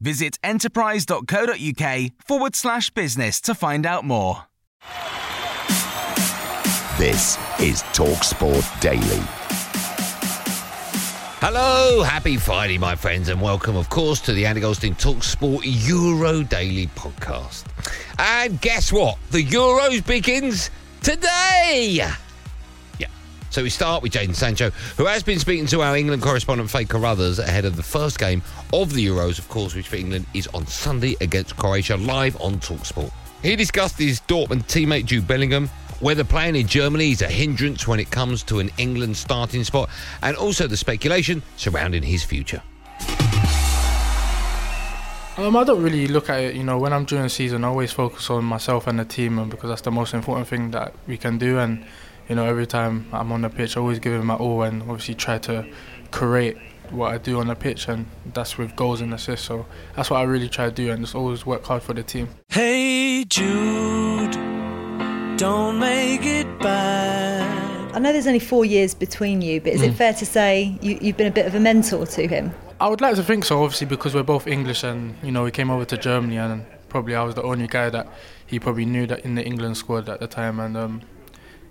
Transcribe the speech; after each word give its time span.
Visit 0.00 0.38
enterprise.co.uk 0.42 2.10
forward 2.24 2.54
slash 2.56 2.90
business 2.90 3.40
to 3.42 3.54
find 3.54 3.84
out 3.84 4.04
more. 4.04 4.44
This 6.98 7.36
is 7.60 7.82
TalkSport 7.94 8.80
Daily. 8.80 9.22
Hello, 11.40 12.02
happy 12.02 12.36
Friday, 12.36 12.78
my 12.78 12.96
friends, 12.96 13.28
and 13.28 13.40
welcome, 13.40 13.76
of 13.76 13.88
course, 13.88 14.20
to 14.22 14.32
the 14.32 14.44
Andy 14.44 14.60
Goldstein 14.60 14.96
Talksport 14.96 15.60
Euro 15.86 16.42
Daily 16.42 16.88
podcast. 16.88 17.64
And 18.18 18.60
guess 18.60 18.92
what? 18.92 19.18
The 19.30 19.44
Euros 19.44 20.04
begins 20.04 20.70
today. 21.00 22.02
So 23.50 23.62
we 23.62 23.70
start 23.70 24.02
with 24.02 24.12
Jadon 24.12 24.34
Sancho, 24.34 24.70
who 24.96 25.06
has 25.06 25.22
been 25.22 25.38
speaking 25.38 25.66
to 25.66 25.80
our 25.80 25.96
England 25.96 26.22
correspondent 26.22 26.70
Faye 26.70 26.84
Carruthers 26.84 27.38
ahead 27.38 27.64
of 27.64 27.76
the 27.76 27.82
first 27.82 28.18
game 28.18 28.42
of 28.74 28.92
the 28.92 29.06
Euros, 29.06 29.38
of 29.38 29.48
course, 29.48 29.74
which 29.74 29.88
for 29.88 29.96
England 29.96 30.26
is 30.34 30.46
on 30.48 30.66
Sunday 30.66 31.16
against 31.20 31.56
Croatia, 31.56 31.96
live 31.96 32.38
on 32.40 32.58
Talksport. 32.60 33.10
He 33.42 33.56
discussed 33.56 33.98
his 33.98 34.20
Dortmund 34.22 34.64
teammate 34.64 35.06
Jude 35.06 35.26
Bellingham, 35.26 35.68
whether 36.00 36.24
playing 36.24 36.56
in 36.56 36.66
Germany 36.66 37.12
is 37.12 37.22
a 37.22 37.28
hindrance 37.28 37.88
when 37.88 37.98
it 38.00 38.10
comes 38.10 38.42
to 38.44 38.58
an 38.58 38.70
England 38.76 39.16
starting 39.16 39.64
spot, 39.64 39.88
and 40.22 40.36
also 40.36 40.66
the 40.66 40.76
speculation 40.76 41.42
surrounding 41.56 42.02
his 42.02 42.22
future. 42.22 42.62
Um, 45.38 45.56
I 45.56 45.62
don't 45.62 45.82
really 45.82 46.08
look 46.08 46.28
at 46.28 46.40
it, 46.40 46.56
you 46.56 46.64
know, 46.64 46.78
when 46.78 46.92
I'm 46.92 47.04
during 47.04 47.22
the 47.22 47.30
season, 47.30 47.64
I 47.64 47.68
always 47.68 47.92
focus 47.92 48.28
on 48.28 48.44
myself 48.44 48.88
and 48.88 48.98
the 48.98 49.04
team 49.04 49.38
and 49.38 49.48
because 49.48 49.68
that's 49.68 49.82
the 49.82 49.92
most 49.92 50.12
important 50.12 50.48
thing 50.48 50.72
that 50.72 50.92
we 51.06 51.16
can 51.16 51.38
do. 51.38 51.58
And, 51.58 51.86
you 52.28 52.34
know, 52.34 52.44
every 52.44 52.66
time 52.66 53.06
I'm 53.12 53.32
on 53.32 53.42
the 53.42 53.48
pitch, 53.48 53.76
I 53.76 53.80
always 53.80 53.98
give 53.98 54.12
it 54.12 54.22
my 54.22 54.34
all 54.34 54.62
and 54.62 54.82
obviously 54.82 55.14
try 55.14 55.38
to 55.38 55.66
create 56.10 56.56
what 56.90 57.12
I 57.12 57.18
do 57.18 57.38
on 57.38 57.48
the 57.48 57.54
pitch, 57.54 57.88
and 57.88 58.06
that's 58.32 58.56
with 58.56 58.74
goals 58.74 59.00
and 59.00 59.12
assists. 59.12 59.46
So 59.46 59.66
that's 59.94 60.10
what 60.10 60.18
I 60.18 60.22
really 60.22 60.48
try 60.48 60.66
to 60.66 60.70
do 60.70 60.90
and 60.90 61.00
just 61.02 61.14
always 61.14 61.44
work 61.44 61.64
hard 61.64 61.82
for 61.82 61.94
the 61.94 62.02
team. 62.02 62.28
Hey 62.48 63.24
Jude, 63.24 64.32
don't 65.38 65.78
make 65.78 66.24
it 66.24 66.46
bad. 66.60 67.94
I 67.94 67.98
know 67.98 68.12
there's 68.12 68.26
only 68.26 68.38
four 68.38 68.64
years 68.64 68.94
between 68.94 69.40
you, 69.42 69.60
but 69.60 69.72
is 69.72 69.82
it 69.82 69.92
fair 69.92 70.12
to 70.12 70.26
say 70.26 70.78
you, 70.80 70.98
you've 71.00 71.16
been 71.16 71.26
a 71.26 71.32
bit 71.32 71.46
of 71.46 71.54
a 71.54 71.60
mentor 71.60 72.06
to 72.06 72.28
him? 72.28 72.52
I 72.80 72.88
would 72.88 73.00
like 73.00 73.16
to 73.16 73.24
think 73.24 73.44
so, 73.44 73.62
obviously, 73.62 73.86
because 73.86 74.14
we're 74.14 74.22
both 74.22 74.46
English 74.46 74.84
and, 74.84 75.16
you 75.22 75.32
know, 75.32 75.42
we 75.42 75.50
came 75.50 75.70
over 75.70 75.84
to 75.86 75.96
Germany 75.96 76.36
and 76.36 76.64
probably 76.88 77.16
I 77.16 77.24
was 77.24 77.34
the 77.34 77.42
only 77.42 77.66
guy 77.66 77.90
that 77.90 78.06
he 78.46 78.60
probably 78.60 78.84
knew 78.84 79.06
that 79.08 79.24
in 79.24 79.34
the 79.34 79.44
England 79.44 79.78
squad 79.78 80.08
at 80.08 80.20
the 80.20 80.28
time. 80.28 80.60
And 80.60 80.76
um, 80.76 81.02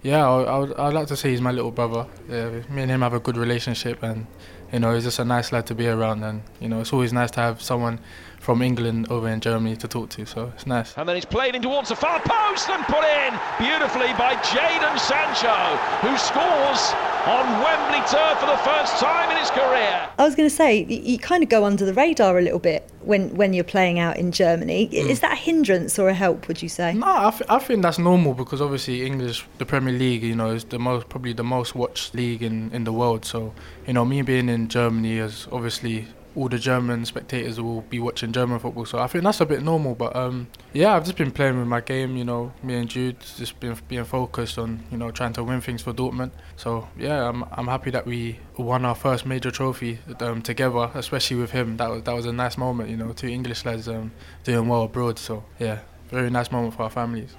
yeah, 0.08 0.26
I, 0.26 0.58
would, 0.58 0.74
I'd 0.80 0.94
like 0.94 1.08
to 1.08 1.18
say 1.18 1.32
he's 1.32 1.42
my 1.42 1.52
little 1.52 1.70
brother. 1.70 2.08
Yeah, 2.30 2.62
me 2.70 2.84
and 2.84 2.90
him 2.90 3.02
have 3.02 3.14
a 3.14 3.20
good 3.20 3.36
relationship 3.36 4.02
and, 4.02 4.26
you 4.72 4.80
know, 4.80 4.96
he's 4.96 5.04
just 5.04 5.20
a 5.20 5.26
nice 5.26 5.52
lad 5.52 5.68
to 5.68 5.76
be 5.76 5.86
around. 5.86 6.24
And, 6.24 6.44
you 6.62 6.70
know, 6.70 6.80
it's 6.80 6.94
always 6.94 7.12
nice 7.12 7.30
to 7.32 7.42
have 7.42 7.62
someone 7.62 8.00
from 8.40 8.62
England 8.62 9.08
over 9.10 9.28
in 9.28 9.40
Germany 9.40 9.76
to 9.78 9.88
talk 9.88 10.10
to, 10.12 10.26
so 10.26 10.52
it's 10.56 10.66
nice. 10.66 10.98
And 10.98 11.08
then 11.08 11.18
it's 11.18 11.26
played 11.26 11.56
in 11.56 11.62
towards 11.62 11.90
the 11.90 11.96
far 11.96 12.20
post 12.24 12.70
and 12.70 12.84
put 12.86 13.04
in 13.04 13.34
beautifully 13.60 14.14
by 14.14 14.36
Jadon 14.36 14.98
Sancho, 15.00 15.78
who 16.06 16.18
scores 16.18 16.94
on 17.28 17.46
Wembley 17.62 18.00
turf 18.08 18.40
for 18.40 18.46
the 18.46 18.58
first 18.64 18.98
time 18.98 19.30
in 19.30 19.38
his 19.38 19.52
career. 19.52 20.10
I 20.18 20.24
was 20.24 20.36
going 20.36 20.48
to 20.50 20.56
say, 20.56 20.86
you 20.86 21.20
kind 21.20 21.44
of 21.44 21.50
go 21.50 21.66
under 21.66 21.86
the 21.86 21.94
radar 21.94 22.38
a 22.38 22.42
little 22.42 22.60
bit 22.60 22.90
when, 23.02 23.36
when 23.36 23.54
you're 23.54 23.66
playing 23.66 24.00
out 24.00 24.18
in 24.18 24.32
Germany. 24.32 24.88
Mm. 24.88 25.10
Is 25.10 25.20
that 25.20 25.34
a 25.34 25.36
hindrance 25.36 26.00
or 26.00 26.08
a 26.08 26.14
help, 26.14 26.48
would 26.48 26.62
you 26.62 26.70
say? 26.70 26.94
No, 26.94 27.06
I, 27.06 27.32
th- 27.32 27.50
I 27.50 27.60
think 27.60 27.82
that's 27.82 28.00
normal 28.00 28.34
because 28.34 28.62
obviously 28.62 29.06
English, 29.06 29.46
the 29.58 29.66
Premier 29.66 29.94
League, 29.94 30.24
you 30.24 30.36
know, 30.36 30.52
is 30.52 30.64
the 30.64 30.80
most 30.80 31.10
probably 31.10 31.34
the 31.34 31.44
most 31.44 31.76
watched 31.76 32.16
league 32.16 32.44
in, 32.44 32.72
in 32.72 32.86
the 32.86 32.94
world. 32.94 33.26
So, 33.26 33.54
you 33.86 33.94
know, 33.94 34.06
me 34.06 34.22
being 34.22 34.48
in 34.48 34.70
Germany 34.70 35.18
is 35.18 35.48
obviously 35.52 36.08
all 36.38 36.48
the 36.48 36.60
German 36.60 37.04
spectators 37.04 37.60
will 37.60 37.82
be 37.82 38.00
watching 38.00 38.32
German 38.32 38.60
football. 38.60 38.86
So 38.86 39.00
I 39.00 39.08
think 39.08 39.24
that's 39.24 39.42
a 39.42 39.46
bit 39.46 39.64
normal. 39.64 39.96
But 39.96 40.16
um, 40.16 40.48
yeah, 40.72 40.96
I've 40.96 41.04
just 41.04 41.18
been 41.18 41.32
playing 41.32 41.58
with 41.58 41.68
my 41.68 41.82
game. 41.82 42.16
You 42.16 42.26
know, 42.26 42.54
me 42.62 42.76
and 42.76 42.88
Jude 42.88 43.20
just 43.20 43.60
been 43.60 43.76
being 43.88 44.06
focused 44.06 44.60
on 44.60 44.84
you 44.92 44.98
know 44.98 45.10
trying 45.10 45.34
to 45.34 45.44
win 45.44 45.62
things 45.62 45.82
for 45.82 45.94
Dortmund. 45.94 46.32
So 46.56 46.88
yeah, 46.98 47.28
I'm 47.28 47.44
I'm 47.52 47.68
happy 47.68 47.90
that 47.90 48.06
we 48.06 48.40
won 48.56 48.86
our 48.86 48.94
first 48.96 49.26
major 49.26 49.50
trophy 49.50 50.00
um, 50.20 50.44
together, 50.44 50.92
especially 50.94 51.38
with 51.38 51.52
him. 51.52 51.78
That 51.78 51.90
was 51.90 52.04
that 52.04 52.14
was 52.14 52.28
a 52.28 52.34
nice 52.34 52.58
moment. 52.58 52.90
You 52.92 52.98
know, 52.98 53.12
two 53.14 53.28
English 53.28 53.66
lads 53.66 53.88
um, 53.88 54.12
doing 54.44 54.68
well 54.68 54.84
abroad. 54.84 55.18
So 55.18 55.44
yeah, 55.58 55.80
very 56.10 56.30
nice 56.30 56.52
moment 56.52 56.76
for 56.76 56.84
our 56.84 56.92
families. 56.92 57.36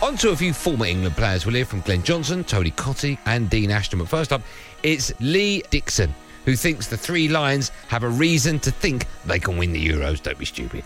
On 0.00 0.16
to 0.16 0.30
a 0.30 0.36
few 0.36 0.52
former 0.52 0.86
England 0.86 1.16
players. 1.16 1.44
We'll 1.46 1.54
hear 1.54 1.64
from 1.64 1.80
Glenn 1.80 2.02
Johnson, 2.02 2.42
Tony 2.44 2.72
Cottee, 2.72 3.18
and 3.26 3.48
Dean 3.48 3.70
Ashton. 3.70 4.00
But 4.00 4.08
first 4.08 4.32
up, 4.32 4.42
it's 4.82 5.12
Lee 5.20 5.62
Dixon, 5.70 6.12
who 6.44 6.56
thinks 6.56 6.88
the 6.88 6.96
Three 6.96 7.28
Lions 7.28 7.70
have 7.88 8.02
a 8.02 8.08
reason 8.08 8.58
to 8.60 8.70
think 8.70 9.06
they 9.26 9.38
can 9.38 9.56
win 9.56 9.72
the 9.72 9.88
Euros. 9.88 10.22
Don't 10.22 10.38
be 10.38 10.44
stupid. 10.44 10.84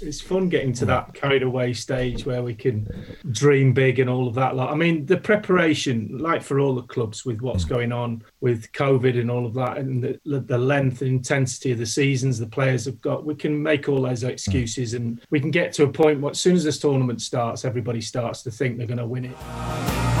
it's 0.00 0.20
fun 0.20 0.48
getting 0.48 0.72
to 0.74 0.84
that 0.84 1.14
carried 1.14 1.42
away 1.42 1.72
stage 1.72 2.26
where 2.26 2.42
we 2.42 2.54
can 2.54 2.88
dream 3.30 3.72
big 3.72 3.98
and 3.98 4.10
all 4.10 4.28
of 4.28 4.34
that. 4.34 4.54
Like, 4.54 4.70
I 4.70 4.74
mean, 4.74 5.06
the 5.06 5.16
preparation, 5.16 6.18
like 6.18 6.42
for 6.42 6.60
all 6.60 6.74
the 6.74 6.82
clubs, 6.82 7.24
with 7.24 7.40
what's 7.40 7.64
hmm. 7.64 7.70
going 7.70 7.92
on 7.92 8.22
with 8.40 8.70
COVID 8.72 9.18
and 9.18 9.30
all 9.30 9.46
of 9.46 9.54
that, 9.54 9.78
and 9.78 10.02
the, 10.02 10.40
the 10.40 10.58
length 10.58 11.00
and 11.00 11.10
intensity 11.10 11.72
of 11.72 11.78
the 11.78 11.86
seasons 11.86 12.38
the 12.38 12.46
players 12.46 12.84
have 12.84 13.00
got, 13.00 13.24
we 13.24 13.34
can 13.34 13.62
make 13.62 13.88
all 13.88 14.02
those 14.02 14.22
hmm. 14.22 14.28
excuses, 14.28 14.94
and 14.94 15.22
we 15.30 15.40
can 15.40 15.50
get 15.50 15.72
to 15.74 15.84
a 15.84 15.88
point 15.88 16.20
where, 16.20 16.32
as 16.32 16.40
soon 16.40 16.56
as 16.56 16.64
this 16.64 16.78
tournament 16.78 17.22
starts, 17.22 17.64
everybody 17.64 18.00
starts 18.00 18.42
to 18.42 18.50
think 18.50 18.78
they're 18.78 18.86
going 18.86 18.98
to 18.98 19.06
win 19.06 19.24
it. 19.26 20.13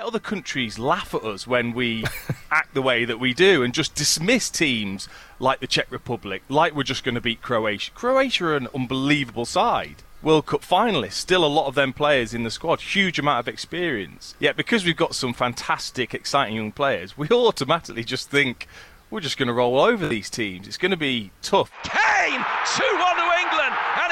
Bet 0.00 0.06
other 0.06 0.18
countries 0.18 0.78
laugh 0.78 1.14
at 1.14 1.24
us 1.24 1.46
when 1.46 1.74
we 1.74 2.04
act 2.50 2.72
the 2.72 2.80
way 2.80 3.04
that 3.04 3.20
we 3.20 3.34
do 3.34 3.62
and 3.62 3.74
just 3.74 3.94
dismiss 3.94 4.48
teams 4.48 5.10
like 5.38 5.60
the 5.60 5.66
Czech 5.66 5.88
Republic, 5.90 6.42
like 6.48 6.74
we're 6.74 6.84
just 6.84 7.04
going 7.04 7.16
to 7.16 7.20
beat 7.20 7.42
Croatia. 7.42 7.90
Croatia 7.94 8.46
are 8.46 8.56
an 8.56 8.68
unbelievable 8.74 9.44
side. 9.44 9.96
World 10.22 10.46
Cup 10.46 10.62
finalists, 10.62 11.12
still 11.12 11.44
a 11.44 11.46
lot 11.46 11.66
of 11.66 11.74
them 11.74 11.92
players 11.92 12.32
in 12.32 12.44
the 12.44 12.50
squad, 12.50 12.80
huge 12.80 13.18
amount 13.18 13.40
of 13.40 13.48
experience. 13.52 14.34
Yet 14.38 14.56
because 14.56 14.86
we've 14.86 14.96
got 14.96 15.14
some 15.14 15.34
fantastic, 15.34 16.14
exciting 16.14 16.56
young 16.56 16.72
players, 16.72 17.18
we 17.18 17.28
automatically 17.30 18.02
just 18.02 18.30
think 18.30 18.68
we're 19.10 19.20
just 19.20 19.36
going 19.36 19.48
to 19.48 19.52
roll 19.52 19.78
over 19.78 20.08
these 20.08 20.30
teams. 20.30 20.66
It's 20.66 20.78
going 20.78 20.92
to 20.92 20.96
be 20.96 21.30
tough. 21.42 21.70
Kane, 21.82 22.40
2 22.74 22.84
1 22.84 23.16
to 23.16 23.38
England, 23.38 23.60
and 23.60 23.69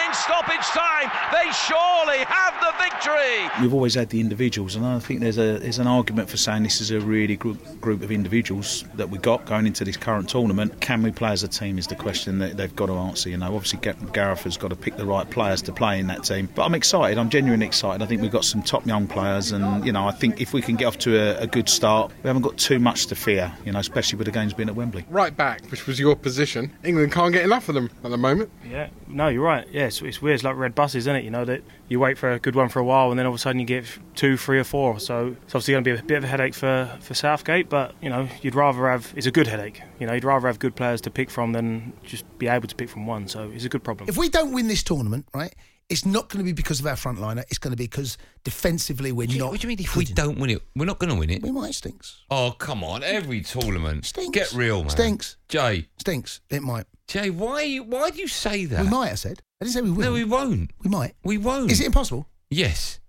in 0.08 0.14
stoppage 0.14 0.66
time, 0.68 1.10
they 1.32 1.50
surely 1.52 2.18
have 2.24 2.54
the 2.60 2.72
victory. 2.82 3.48
We've 3.60 3.74
always 3.74 3.94
had 3.94 4.08
the 4.08 4.20
individuals, 4.20 4.74
and 4.74 4.84
I 4.86 4.98
think 4.98 5.20
there's 5.20 5.38
a 5.38 5.58
there's 5.58 5.78
an 5.78 5.86
argument 5.86 6.30
for 6.30 6.36
saying 6.36 6.62
this 6.62 6.80
is 6.80 6.90
a 6.90 7.00
really 7.00 7.36
good 7.36 7.58
group 7.80 8.02
of 8.02 8.10
individuals 8.10 8.84
that 8.94 9.10
we've 9.10 9.22
got 9.22 9.44
going 9.46 9.66
into 9.66 9.84
this 9.84 9.96
current 9.96 10.28
tournament. 10.28 10.80
Can 10.80 11.02
we 11.02 11.10
play 11.10 11.30
as 11.32 11.42
a 11.42 11.48
team? 11.48 11.78
Is 11.78 11.86
the 11.86 11.94
question 11.94 12.38
that 12.38 12.56
they've 12.56 12.74
got 12.74 12.86
to 12.86 12.94
answer. 12.94 13.28
You 13.28 13.36
know, 13.36 13.54
obviously 13.54 13.80
Ga- 13.80 14.06
Gareth 14.12 14.44
has 14.44 14.56
got 14.56 14.68
to 14.68 14.76
pick 14.76 14.96
the 14.96 15.04
right 15.04 15.28
players 15.28 15.60
to 15.62 15.72
play 15.72 15.98
in 16.00 16.06
that 16.06 16.24
team. 16.24 16.48
But 16.54 16.64
I'm 16.64 16.74
excited. 16.74 17.18
I'm 17.18 17.28
genuinely 17.30 17.66
excited. 17.66 18.02
I 18.02 18.06
think 18.06 18.22
we've 18.22 18.32
got 18.32 18.44
some 18.44 18.62
top 18.62 18.86
young 18.86 19.06
players, 19.06 19.52
and 19.52 19.84
you 19.84 19.92
know, 19.92 20.06
I 20.06 20.12
think 20.12 20.40
if 20.40 20.52
we 20.54 20.62
can 20.62 20.76
get 20.76 20.86
off 20.86 20.98
to 21.00 21.16
a, 21.18 21.42
a 21.42 21.46
good 21.46 21.68
start, 21.68 22.12
we 22.22 22.28
haven't 22.28 22.42
got 22.42 22.56
too 22.56 22.78
much 22.78 23.06
to 23.06 23.14
fear. 23.14 23.52
You 23.64 23.72
know, 23.72 23.78
especially 23.78 24.16
with 24.16 24.26
the 24.26 24.32
games 24.32 24.54
being 24.54 24.68
at 24.68 24.74
Wembley. 24.74 25.04
right 25.10 25.36
back, 25.36 25.64
which 25.70 25.86
was 25.86 26.00
your 26.00 26.16
position. 26.16 26.72
England 26.84 27.12
can't 27.12 27.32
get 27.32 27.44
enough 27.44 27.68
of 27.68 27.74
them 27.74 27.90
at 28.04 28.10
the 28.10 28.16
moment. 28.16 28.50
Yeah, 28.68 28.88
no, 29.06 29.28
you're 29.28 29.44
right. 29.44 29.66
Yeah, 29.70 29.88
it's 30.02 30.22
weird. 30.22 30.36
It's 30.36 30.44
like 30.44 30.56
red 30.56 30.74
buses, 30.74 31.06
isn't 31.06 31.16
it? 31.16 31.24
You 31.24 31.30
know 31.30 31.44
that 31.44 31.62
you 31.88 32.00
wait 32.00 32.18
for 32.18 32.32
a 32.32 32.38
good 32.38 32.54
one 32.54 32.68
for 32.68 32.78
a 32.78 32.84
while, 32.84 33.10
and 33.10 33.18
then 33.18 33.26
all 33.26 33.32
of 33.32 33.36
a 33.36 33.38
sudden 33.38 33.60
you 33.60 33.66
get 33.66 33.84
two, 34.14 34.36
three, 34.36 34.58
or 34.58 34.64
four. 34.64 34.98
So 35.00 35.36
it's 35.42 35.54
obviously 35.54 35.72
going 35.72 35.84
to 35.84 35.94
be 35.94 35.98
a 35.98 36.02
bit 36.02 36.18
of 36.18 36.24
a 36.24 36.26
headache 36.26 36.54
for, 36.54 36.96
for 37.00 37.14
Southgate. 37.14 37.68
But 37.68 37.94
you 38.00 38.10
know, 38.10 38.28
you'd 38.42 38.54
rather 38.54 38.88
have 38.88 39.12
it's 39.16 39.26
a 39.26 39.30
good 39.30 39.46
headache. 39.46 39.80
You 39.98 40.06
know, 40.06 40.14
you'd 40.14 40.24
rather 40.24 40.46
have 40.46 40.58
good 40.58 40.76
players 40.76 41.00
to 41.02 41.10
pick 41.10 41.30
from 41.30 41.52
than 41.52 41.92
just 42.02 42.24
be 42.38 42.48
able 42.48 42.68
to 42.68 42.74
pick 42.74 42.88
from 42.88 43.06
one. 43.06 43.28
So 43.28 43.50
it's 43.54 43.64
a 43.64 43.68
good 43.68 43.84
problem. 43.84 44.08
If 44.08 44.16
we 44.16 44.28
don't 44.28 44.52
win 44.52 44.68
this 44.68 44.82
tournament, 44.82 45.26
right, 45.34 45.54
it's 45.88 46.04
not 46.04 46.28
going 46.28 46.38
to 46.38 46.44
be 46.44 46.52
because 46.52 46.80
of 46.80 46.86
our 46.86 46.96
front 46.96 47.20
liner. 47.20 47.44
It's 47.48 47.58
going 47.58 47.72
to 47.72 47.76
be 47.76 47.84
because 47.84 48.18
defensively 48.44 49.12
we're 49.12 49.26
not. 49.38 49.50
What 49.50 49.60
do 49.60 49.66
you 49.66 49.68
mean 49.68 49.80
if 49.80 49.96
we 49.96 50.04
don't 50.04 50.38
win 50.38 50.50
it? 50.50 50.62
We're 50.76 50.84
not 50.84 50.98
going 50.98 51.10
to 51.10 51.18
win 51.18 51.30
it. 51.30 51.42
We 51.42 51.50
might 51.50 51.74
stinks. 51.74 52.24
Oh 52.30 52.54
come 52.58 52.84
on! 52.84 53.02
Every 53.02 53.40
tournament 53.40 54.04
Stinks. 54.04 54.30
Get 54.34 54.52
real, 54.52 54.80
man. 54.82 54.90
Stinks. 54.90 55.36
Jay. 55.48 55.88
Stinks. 55.98 56.40
It 56.50 56.62
might. 56.62 56.86
Jay, 57.06 57.30
why? 57.30 57.76
Why 57.76 58.10
do 58.10 58.18
you 58.18 58.28
say 58.28 58.66
that? 58.66 58.84
We 58.84 58.90
might. 58.90 59.12
I 59.12 59.14
said. 59.14 59.42
I 59.60 59.64
didn't 59.64 59.74
say 59.74 59.80
we 59.82 59.90
will. 59.90 60.04
No, 60.04 60.12
we 60.12 60.24
won't. 60.24 60.70
We 60.82 60.90
might. 60.90 61.14
We 61.24 61.38
won't. 61.38 61.70
Is 61.70 61.80
it 61.80 61.86
impossible? 61.86 62.28
Yes. 62.50 63.00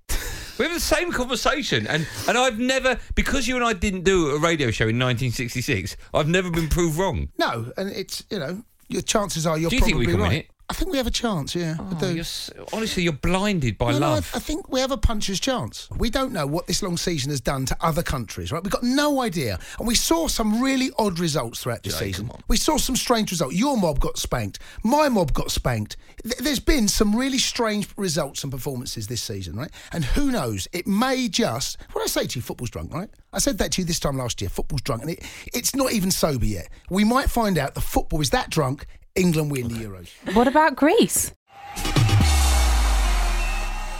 We 0.58 0.66
have 0.66 0.74
the 0.74 0.82
same 0.82 1.14
conversation, 1.14 1.88
and, 1.88 2.06
and 2.28 2.38
I've 2.38 2.60
never 2.60 3.00
because 3.16 3.48
you 3.48 3.56
and 3.56 3.64
I 3.64 3.72
didn't 3.72 4.04
do 4.04 4.32
a 4.32 4.40
radio 4.40 4.72
show 4.72 4.90
in 4.90 5.00
1966. 5.00 5.96
I've 6.14 6.28
never 6.28 6.52
been 6.52 6.68
proved 6.68 6.98
wrong. 6.98 7.30
No, 7.38 7.72
and 7.78 7.90
it's 7.90 8.26
you 8.30 8.40
know 8.40 8.64
your 8.90 9.02
chances 9.02 9.48
are 9.48 9.58
you're 9.58 9.70
Do 9.70 9.78
you 9.78 9.82
think 9.82 9.94
probably 9.94 10.08
we 10.08 10.12
can 10.12 10.22
right. 10.22 10.30
win 10.30 10.38
it? 10.40 10.50
I 10.70 10.74
think 10.74 10.92
we 10.92 10.98
have 10.98 11.08
a 11.08 11.12
chance. 11.12 11.56
Yeah, 11.56 11.78
Oh, 11.80 12.10
you're 12.10 12.20
s- 12.20 12.52
honestly, 12.72 13.02
you're 13.02 13.12
blinded 13.14 13.78
by 13.80 13.92
No, 13.94 13.98
no, 14.00 14.06
I, 14.06 14.10
love. 14.16 14.32
I 14.36 14.40
think 14.40 14.70
we 14.72 14.80
have 14.82 14.92
a 14.92 14.98
puncher's 14.98 15.40
chance. 15.40 15.90
We 15.98 16.12
don't 16.12 16.32
know 16.32 16.46
what 16.46 16.68
this 16.68 16.84
long 16.84 16.96
season 16.96 17.32
has 17.32 17.42
done 17.42 17.66
to 17.66 17.78
other 17.82 18.04
countries, 18.04 18.52
right? 18.52 18.64
We've 18.64 18.72
got 18.72 18.84
no 18.84 19.20
idea. 19.22 19.58
And 19.80 19.88
we 19.88 19.96
saw 19.96 20.28
some 20.28 20.62
really 20.62 20.92
odd 21.00 21.18
results 21.18 21.62
throughout 21.64 21.82
the 21.82 21.90
Jay, 21.90 21.98
season. 22.12 22.30
We 22.48 22.56
saw 22.58 22.78
some 22.78 22.96
strange 22.96 23.32
results. 23.32 23.56
Your 23.56 23.78
mob 23.78 24.00
got 24.00 24.20
spanked. 24.20 24.60
My 24.84 25.10
mob 25.10 25.34
got 25.34 25.50
spanked. 25.50 25.98
Th- 26.24 26.38
There's 26.38 26.60
been 26.60 26.88
some 26.88 27.16
really 27.16 27.40
strange 27.40 27.88
results 27.98 28.44
and 28.44 28.52
performances 28.52 29.08
this 29.08 29.24
season, 29.24 29.56
right? 29.56 29.72
And 29.92 30.06
who 30.06 30.30
knows? 30.32 30.68
It 30.72 30.86
may 30.86 31.30
just. 31.30 31.78
What 31.94 32.04
I 32.04 32.08
say 32.08 32.28
to 32.28 32.38
you? 32.38 32.44
Football's 32.44 32.70
drunk, 32.70 32.94
right? 32.94 33.10
I 33.34 33.40
said 33.40 33.58
that 33.58 33.72
to 33.74 33.82
you 33.82 33.86
this 33.86 34.00
time 34.00 34.18
last 34.18 34.40
year. 34.40 34.50
Football's 34.50 34.82
drunk, 34.82 35.02
and 35.02 35.12
it, 35.12 35.24
it's 35.52 35.76
not 35.76 35.94
even 35.94 36.12
sober 36.12 36.46
yet. 36.46 36.70
We 36.92 37.04
might 37.04 37.30
find 37.32 37.58
out 37.58 37.74
the 37.74 37.82
football 37.82 38.22
is 38.22 38.30
that 38.30 38.52
drunk. 38.52 38.86
England 39.20 39.52
win 39.52 39.68
the 39.68 39.76
Euros. 39.76 40.10
What 40.34 40.48
about 40.48 40.76
Greece? 40.76 41.34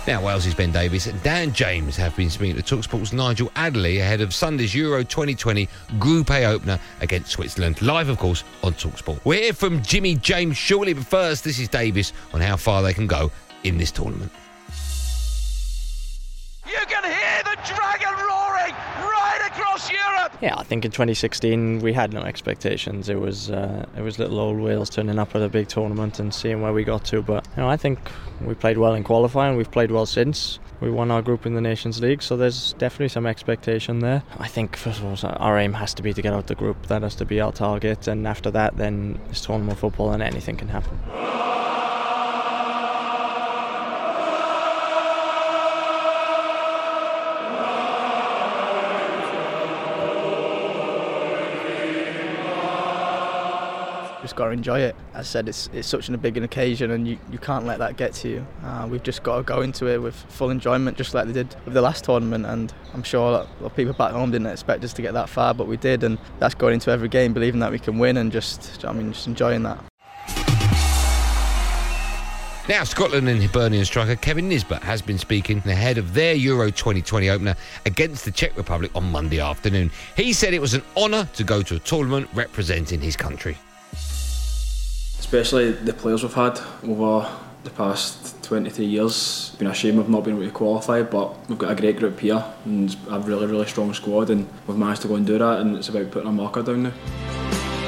Now, 0.08 0.24
Wales's 0.24 0.56
Ben 0.56 0.72
Davies 0.72 1.06
and 1.06 1.22
Dan 1.22 1.54
James 1.54 1.96
have 1.98 2.16
been 2.16 2.30
speaking 2.30 2.56
to 2.60 2.64
Talksport's 2.64 3.14
Nigel 3.14 3.52
Adderley 3.56 4.00
ahead 4.00 4.22
of 4.22 4.34
Sunday's 4.34 4.74
Euro 4.74 5.04
2020 5.04 5.68
Group 6.00 6.32
A 6.32 6.46
opener 6.46 6.80
against 7.02 7.32
Switzerland. 7.32 7.82
Live, 7.82 8.10
of 8.10 8.18
course, 8.18 8.44
on 8.64 8.74
Talksport. 8.74 9.20
We'll 9.24 9.40
hear 9.40 9.54
from 9.54 9.84
Jimmy 9.84 10.16
James 10.16 10.58
shortly, 10.58 10.94
but 10.94 11.06
first, 11.06 11.44
this 11.44 11.60
is 11.60 11.68
Davies 11.68 12.14
on 12.34 12.42
how 12.42 12.56
far 12.56 12.82
they 12.82 12.94
can 12.94 13.06
go 13.06 13.30
in 13.64 13.78
this 13.78 13.92
tournament. 13.92 14.32
Across 19.80 19.92
Europe. 19.92 20.38
Yeah, 20.42 20.56
I 20.58 20.64
think 20.64 20.86
in 20.86 20.92
2016 20.92 21.80
we 21.80 21.94
had 21.94 22.14
no 22.14 22.22
expectations. 22.22 23.10
It 23.10 23.20
was 23.20 23.50
uh, 23.50 23.86
it 23.98 24.02
was 24.02 24.20
little 24.20 24.40
old 24.40 24.60
Wales 24.60 24.90
turning 24.90 25.20
up 25.20 25.36
at 25.36 25.42
a 25.42 25.50
big 25.50 25.68
tournament 25.68 26.20
and 26.20 26.34
seeing 26.34 26.62
where 26.62 26.74
we 26.74 26.84
got 26.84 27.06
to. 27.06 27.22
But 27.22 27.48
you 27.56 27.64
know, 27.64 27.70
I 27.70 27.78
think 27.78 28.00
we 28.42 28.54
played 28.54 28.78
well 28.78 28.94
in 28.94 29.04
qualifying. 29.04 29.58
We've 29.58 29.72
played 29.72 29.92
well 29.92 30.06
since. 30.06 30.60
We 30.82 30.90
won 30.90 31.12
our 31.12 31.22
group 31.22 31.46
in 31.46 31.56
the 31.56 31.62
Nations 31.62 32.00
League, 32.00 32.22
so 32.22 32.38
there's 32.38 32.74
definitely 32.74 33.10
some 33.10 33.26
expectation 33.26 34.00
there. 34.00 34.24
I 34.38 34.48
think 34.48 34.78
first 34.78 35.02
of 35.02 35.06
all, 35.06 35.32
our 35.38 35.58
aim 35.58 35.74
has 35.74 35.94
to 35.96 36.04
be 36.04 36.14
to 36.14 36.22
get 36.22 36.34
out 36.34 36.48
the 36.48 36.56
group. 36.56 36.88
That 36.88 37.02
has 37.02 37.16
to 37.16 37.26
be 37.26 37.42
our 37.42 37.52
target, 37.52 38.08
and 38.08 38.26
after 38.26 38.50
that, 38.52 38.78
then 38.78 39.20
it's 39.30 39.46
tournament 39.46 39.80
football, 39.80 40.12
and 40.12 40.24
anything 40.24 40.56
can 40.56 40.70
happen. 40.70 40.98
Just 54.30 54.36
got 54.36 54.46
to 54.46 54.52
enjoy 54.52 54.80
it. 54.80 54.96
As 55.16 55.26
I 55.26 55.30
said, 55.30 55.50
it's 55.50 55.70
it's 55.74 55.88
such 55.88 56.08
a 56.08 56.18
big 56.18 56.38
an 56.38 56.44
occasion, 56.44 56.92
and 56.92 57.08
you, 57.08 57.18
you 57.32 57.40
can't 57.40 57.66
let 57.66 57.80
that 57.80 57.98
get 57.98 58.14
to 58.16 58.30
you. 58.30 58.48
Uh, 58.64 58.88
we've 58.90 59.02
just 59.02 59.24
got 59.24 59.38
to 59.38 59.44
go 59.44 59.62
into 59.62 59.88
it 59.88 59.98
with 59.98 60.14
full 60.30 60.52
enjoyment, 60.52 60.98
just 60.98 61.16
like 61.16 61.26
they 61.26 61.34
did 61.34 61.56
with 61.66 61.74
the 61.74 61.82
last 61.82 62.04
tournament. 62.04 62.46
And 62.46 62.72
I'm 62.94 63.02
sure 63.02 63.48
people 63.76 63.94
back 63.94 64.12
home 64.12 64.30
didn't 64.30 64.48
expect 64.48 64.84
us 64.84 64.94
to 64.94 65.02
get 65.02 65.14
that 65.16 65.30
far, 65.30 65.56
but 65.56 65.68
we 65.68 65.78
did, 65.78 66.04
and 66.04 66.20
that's 66.38 66.54
going 66.54 66.76
into 66.76 66.92
every 66.92 67.10
game 67.10 67.34
believing 67.34 67.60
that 67.62 67.72
we 67.72 67.80
can 67.80 67.98
win, 67.98 68.18
and 68.18 68.32
just 68.32 68.86
I 68.86 68.94
mean 68.94 69.14
just 69.14 69.26
enjoying 69.26 69.64
that. 69.64 69.84
Now, 72.70 72.84
Scotland 72.84 73.28
and 73.28 73.42
Hibernian 73.42 73.84
striker 73.84 74.16
Kevin 74.16 74.48
Nisbet 74.48 74.84
has 74.84 75.02
been 75.02 75.18
speaking 75.18 75.58
ahead 75.66 75.98
of 75.98 76.14
their 76.14 76.36
Euro 76.36 76.70
2020 76.70 77.32
opener 77.32 77.56
against 77.88 78.26
the 78.26 78.32
Czech 78.32 78.56
Republic 78.56 78.92
on 78.94 79.12
Monday 79.12 79.40
afternoon. 79.40 79.90
He 80.16 80.34
said 80.34 80.54
it 80.54 80.62
was 80.62 80.76
an 80.76 80.84
honour 80.96 81.28
to 81.34 81.44
go 81.44 81.64
to 81.64 81.78
a 81.78 81.80
tournament 81.80 82.30
representing 82.36 83.02
his 83.02 83.16
country. 83.16 83.58
Especially 85.20 85.72
the 85.72 85.94
players 85.94 86.24
we've 86.24 86.34
had 86.34 86.60
over 86.84 87.30
the 87.64 87.70
past 87.72 88.42
23 88.44 88.86
years. 88.86 89.50
It's 89.50 89.56
been 89.58 89.68
a 89.68 89.74
shame 89.74 89.98
we've 89.98 90.10
not 90.10 90.24
been 90.24 90.36
able 90.36 90.46
to 90.46 90.52
qualify, 90.52 91.04
but 91.04 91.48
we've 91.50 91.58
got 91.58 91.72
a 91.72 91.76
great 91.76 91.98
group 91.98 92.20
here 92.20 92.44
and 92.66 92.96
a 93.10 93.20
really, 93.20 93.46
really 93.46 93.68
strong 93.68 93.94
squad, 93.94 94.30
and 94.30 94.48
we've 94.66 94.78
managed 94.78 95.02
to 95.04 95.08
go 95.08 95.16
and 95.16 95.28
do 95.28 95.38
that, 95.38 95.60
and 95.60 95.78
it's 95.78 95.90
about 95.90 96.10
putting 96.12 96.30
a 96.30 96.32
marker 96.32 96.64
down 96.64 96.84
now. 96.84 96.92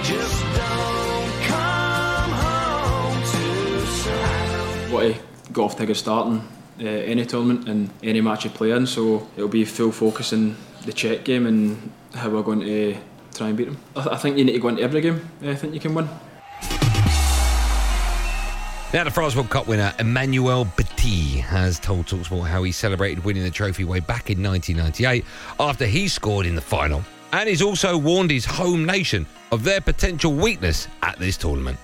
Just 0.04 0.44
don't 0.56 1.42
come 1.44 2.32
home 2.32 3.24
too 3.24 3.86
soon. 3.86 4.92
Want 4.92 5.16
to 5.16 5.54
get 5.54 5.62
off 5.62 5.76
to 5.78 5.84
a 5.84 5.86
good 5.86 5.98
start 5.98 6.28
in 6.28 6.42
uh, 6.86 6.90
any 6.90 7.26
tournament 7.26 7.68
and 7.68 7.90
any 8.04 8.22
match 8.22 8.44
you 8.44 8.52
play 8.52 8.72
in, 8.72 8.86
so 8.86 9.28
it'll 9.36 9.48
be 9.48 9.66
full 9.66 9.92
focus 9.92 10.34
in 10.34 10.56
the 10.86 10.92
Czech 10.92 11.24
game 11.24 11.46
and 11.46 11.92
how 12.14 12.30
we're 12.30 12.44
going 12.44 12.62
to 12.62 12.98
try 13.34 13.48
and 13.48 13.58
beat 13.58 13.66
them. 13.66 13.78
I, 13.96 14.10
I 14.10 14.18
think 14.18 14.38
you 14.38 14.44
need 14.44 14.54
to 14.54 14.60
go 14.60 14.68
into 14.68 14.82
every 14.82 15.02
game. 15.02 15.30
I 15.42 15.56
think 15.56 15.74
you 15.74 15.80
can 15.80 15.96
win. 15.96 16.10
Now, 18.94 19.06
the 19.06 19.12
France 19.12 19.38
World 19.38 19.50
Cup 19.50 19.68
winner 19.68 19.94
Emmanuel 20.00 20.66
Petit 20.66 21.38
has 21.40 21.80
told 21.80 22.08
Talksport 22.08 22.46
how 22.48 22.62
he 22.64 22.74
celebrated 22.74 23.24
winning 23.24 23.44
the 23.44 23.50
trophy 23.50 23.86
way 23.86 24.02
back 24.02 24.30
in 24.30 24.44
1998 24.44 25.24
after 25.62 25.86
he 25.86 26.10
scored 26.10 26.46
in 26.46 26.56
the 26.56 26.62
final. 26.62 27.02
And 27.32 27.48
he's 27.48 27.62
also 27.62 27.98
warned 27.98 28.32
his 28.32 28.44
home 28.44 28.86
nation 28.86 29.26
of 29.54 29.64
their 29.64 29.80
potential 29.80 30.34
weakness 30.34 30.90
at 31.04 31.18
this 31.20 31.38
tournament. 31.38 31.80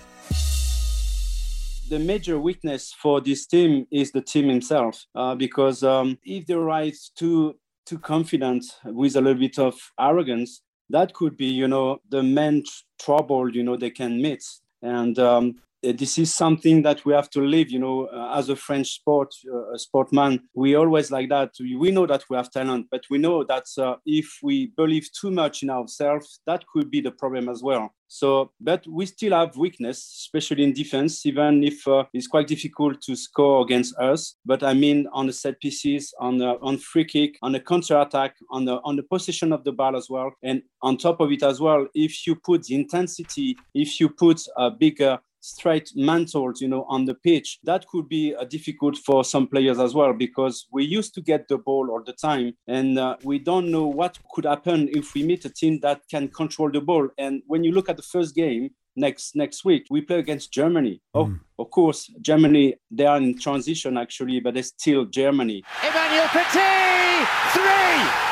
the 1.90 1.98
major 1.98 2.38
weakness 2.38 2.94
for 3.02 3.22
this 3.22 3.46
team 3.46 3.88
is 3.90 4.12
the 4.12 4.20
team 4.20 4.50
himself 4.50 5.06
uh, 5.16 5.34
because 5.34 5.84
um, 5.84 6.18
if 6.24 6.46
they 6.46 6.56
rise 6.56 7.12
too 7.16 7.56
too 7.86 7.98
confident 8.00 8.66
with 8.84 9.16
a 9.16 9.22
little 9.22 9.40
bit 9.40 9.58
of 9.58 9.74
arrogance 9.98 10.62
that 10.90 11.14
could 11.14 11.38
be 11.38 11.46
you 11.46 11.68
know 11.68 11.98
the 12.10 12.22
main 12.22 12.62
tr- 12.62 12.84
trouble 13.00 13.50
you 13.56 13.64
know 13.64 13.78
they 13.78 13.90
can 13.90 14.22
meet 14.22 14.44
and 14.82 15.18
um, 15.18 15.56
this 15.92 16.18
is 16.18 16.34
something 16.34 16.82
that 16.82 17.06
we 17.06 17.14
have 17.14 17.30
to 17.30 17.42
live 17.42 17.70
you 17.70 17.80
know 17.80 18.08
uh, 18.08 18.38
as 18.38 18.50
a 18.50 18.56
french 18.56 18.90
sport 18.96 19.34
uh, 19.54 19.78
sportman 19.78 20.40
we 20.54 20.76
always 20.76 21.12
like 21.12 21.30
that. 21.30 21.52
We, 21.60 21.76
we 21.76 21.92
know 21.92 22.06
that 22.08 22.24
we 22.30 22.38
have 22.38 22.52
talent 22.52 22.88
but 22.90 23.04
we 23.10 23.18
know 23.18 23.44
that 23.44 23.66
uh, 23.78 23.96
if 24.06 24.28
we 24.42 24.68
believe 24.78 25.08
too 25.20 25.32
much 25.32 25.64
in 25.64 25.70
ourselves 25.70 26.40
that 26.46 26.66
could 26.68 26.90
be 26.90 27.02
the 27.02 27.12
problem 27.12 27.50
as 27.50 27.62
well. 27.62 27.92
So 28.10 28.52
but 28.62 28.86
we 28.88 29.06
still 29.06 29.34
have 29.34 29.58
weakness 29.58 29.98
especially 30.00 30.64
in 30.64 30.74
defense 30.74 31.26
even 31.26 31.64
if 31.64 31.88
uh, 31.88 32.06
it's 32.14 32.28
quite 32.28 32.48
difficult 32.48 33.02
to 33.02 33.16
score 33.16 33.64
against 33.64 33.98
us. 33.98 34.36
But 34.46 34.64
i 34.64 34.74
mean 34.74 35.08
on 35.14 35.28
the 35.28 35.34
set 35.34 35.60
pieces 35.60 36.14
on 36.20 36.38
the 36.38 36.58
on 36.62 36.78
free 36.78 37.06
kick 37.06 37.38
on 37.42 37.52
the 37.52 37.60
counter 37.60 38.00
attack 38.00 38.36
on 38.50 38.66
the 38.66 38.80
on 38.84 38.96
the 38.96 39.04
position 39.04 39.52
of 39.52 39.64
the 39.64 39.72
ball 39.72 39.96
as 39.96 40.10
well. 40.10 40.32
And 40.44 40.62
on 40.82 40.98
top 40.98 41.20
of 41.20 41.32
it 41.32 41.44
as 41.44 41.60
well 41.60 41.88
if 41.94 42.26
you 42.26 42.36
put 42.36 42.64
the 42.64 42.76
intensity 42.76 43.58
if 43.74 44.00
you 44.00 44.10
put 44.10 44.42
a 44.58 44.72
bigger 44.72 45.20
straight 45.48 45.92
mantles, 45.96 46.62
you 46.62 46.68
know, 46.68 46.86
on 46.90 47.06
the 47.06 47.14
pitch, 47.16 47.60
that 47.64 47.88
could 47.88 48.08
be 48.10 48.36
uh, 48.36 48.44
difficult 48.44 48.98
for 48.98 49.24
some 49.24 49.48
players 49.48 49.80
as 49.80 49.94
well 49.94 50.14
because 50.14 50.68
we 50.72 50.84
used 50.84 51.14
to 51.14 51.22
get 51.22 51.48
the 51.48 51.58
ball 51.58 51.90
all 51.92 52.04
the 52.04 52.14
time, 52.14 52.54
and 52.68 53.00
uh, 53.00 53.16
we 53.24 53.40
don't 53.40 53.72
know 53.72 53.88
what 53.88 54.18
could 54.34 54.46
happen 54.46 54.90
if 54.92 55.14
we 55.14 55.24
meet 55.24 55.46
a 55.46 55.50
team 55.50 55.80
that 55.82 56.02
can 56.10 56.28
control 56.28 56.70
the 56.72 56.82
ball. 56.82 57.08
And 57.18 57.42
when 57.48 57.64
you 57.64 57.72
look 57.72 57.90
at 57.90 57.98
the 57.98 58.04
first 58.04 58.36
game 58.36 58.72
next 58.96 59.36
next 59.36 59.64
week, 59.64 59.86
we 59.90 60.02
play 60.02 60.20
against 60.20 60.52
Germany. 60.52 61.02
Oh, 61.14 61.34
of 61.58 61.70
course, 61.72 62.12
Germany 62.22 62.76
they 62.92 63.06
are 63.06 63.18
in 63.18 63.38
transition 63.40 63.98
actually, 63.98 64.40
but 64.40 64.54
they're 64.54 64.64
still 64.64 65.06
Germany. 65.06 65.64
Emmanuel 65.84 66.28
Petit, 66.28 67.26
three. 67.54 68.28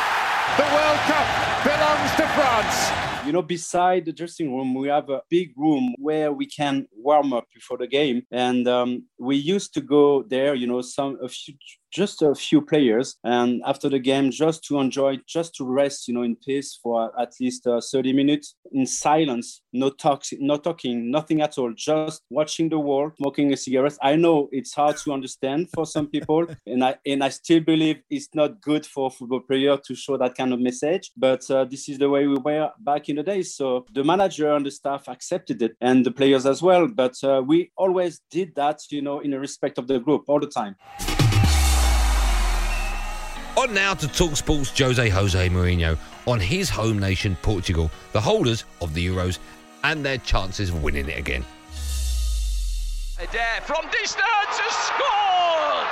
The 0.57 0.63
World 0.63 0.99
Cup 1.09 1.27
belongs 1.63 2.11
to 2.15 2.27
France. 2.35 3.14
You 3.25 3.31
know, 3.31 3.41
beside 3.41 4.05
the 4.05 4.13
dressing 4.13 4.55
room, 4.55 4.75
we 4.75 4.87
have 4.87 5.09
a 5.09 5.23
big 5.31 5.51
room 5.57 5.95
where 5.97 6.31
we 6.31 6.45
can 6.45 6.87
warm 6.95 7.33
up 7.33 7.45
before 7.51 7.79
the 7.79 7.87
game. 7.87 8.21
And 8.29 8.67
um, 8.67 9.05
we 9.17 9.35
used 9.35 9.73
to 9.73 9.81
go 9.81 10.21
there, 10.21 10.53
you 10.53 10.67
know, 10.67 10.81
some 10.81 11.17
a 11.19 11.27
few 11.27 11.55
just 11.95 12.21
a 12.21 12.35
few 12.35 12.61
players, 12.61 13.15
and 13.23 13.61
after 13.65 13.87
the 13.87 13.99
game, 13.99 14.29
just 14.29 14.63
to 14.65 14.79
enjoy, 14.79 15.17
just 15.25 15.55
to 15.55 15.63
rest, 15.63 16.09
you 16.09 16.13
know, 16.13 16.23
in 16.23 16.35
peace 16.35 16.77
for 16.83 17.09
at 17.19 17.31
least 17.39 17.65
uh, 17.65 17.79
30 17.79 18.11
minutes 18.11 18.55
in 18.73 18.85
silence, 18.85 19.61
no 19.71 19.89
talks, 19.89 20.33
no 20.39 20.57
talking, 20.57 21.09
nothing 21.09 21.41
at 21.41 21.57
all, 21.57 21.71
just 21.73 22.21
watching 22.29 22.67
the 22.67 22.77
world, 22.77 23.13
smoking 23.17 23.53
a 23.53 23.57
cigarette. 23.57 23.97
I 24.01 24.17
know 24.17 24.49
it's 24.51 24.73
hard 24.73 24.97
to 24.97 25.13
understand 25.13 25.69
for 25.73 25.85
some 25.85 26.07
people, 26.07 26.45
and 26.67 26.83
I 26.83 26.95
and 27.05 27.23
I 27.23 27.29
still 27.29 27.61
believe 27.61 28.01
it's 28.09 28.27
not 28.33 28.59
good 28.61 28.85
for 28.85 29.09
football 29.09 29.39
player 29.39 29.77
to 29.77 29.95
show 29.95 30.17
that 30.17 30.35
kind 30.35 30.51
of 30.51 30.59
message. 30.59 31.11
But 31.15 31.49
uh, 31.49 31.63
this 31.63 31.87
is 31.87 31.97
the 31.97 32.09
way 32.09 32.27
we 32.27 32.37
were 32.37 32.71
back 32.79 33.07
in 33.07 33.15
the 33.15 33.23
days. 33.23 33.55
So 33.55 33.85
the 33.93 34.03
manager 34.03 34.53
and 34.53 34.65
the 34.65 34.71
staff 34.71 35.07
accepted 35.07 35.61
it, 35.61 35.77
and 35.79 36.05
the 36.05 36.11
players 36.11 36.45
as 36.45 36.61
well. 36.61 36.87
But 36.87 37.15
uh, 37.23 37.41
we 37.45 37.71
always 37.77 38.21
did 38.29 38.53
that, 38.55 38.81
you 38.89 39.01
know, 39.01 39.21
in 39.21 39.31
respect 39.39 39.77
of 39.77 39.87
the 39.87 39.99
group 39.99 40.25
all 40.27 40.41
the 40.41 40.47
time. 40.47 40.75
On 43.65 43.73
now 43.73 43.95
to 43.95 44.07
talk 44.07 44.37
sports 44.37 44.69
Jose 44.77 45.09
Jose 45.09 45.49
Mourinho 45.49 45.97
on 46.27 46.39
his 46.39 46.69
home 46.69 46.99
nation, 46.99 47.35
Portugal, 47.41 47.89
the 48.11 48.21
holders 48.21 48.63
of 48.79 48.93
the 48.93 49.03
Euros, 49.03 49.39
and 49.83 50.05
their 50.05 50.19
chances 50.19 50.69
of 50.69 50.83
winning 50.83 51.09
it 51.09 51.17
again. 51.17 51.43
Eder 53.17 53.65
from 53.65 53.81
distance 53.89 54.55
has 54.61 54.75
scored! 54.85 55.91